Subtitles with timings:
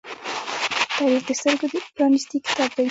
[0.97, 2.79] تاریخ د سترگو پرانیستی کتاب دی.